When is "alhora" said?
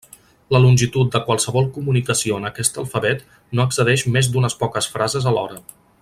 5.35-5.63